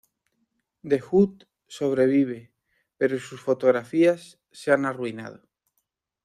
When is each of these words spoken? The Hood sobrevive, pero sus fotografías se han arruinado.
The 0.83 0.97
Hood 0.99 1.43
sobrevive, 1.67 2.51
pero 2.97 3.19
sus 3.19 3.39
fotografías 3.39 4.39
se 4.51 4.71
han 4.71 4.87
arruinado. 4.87 5.47